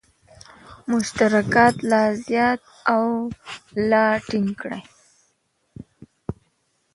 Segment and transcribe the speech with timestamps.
[0.91, 2.59] مشترکات لا زیات
[2.93, 3.03] او
[3.89, 4.81] لا ټینګ کړي.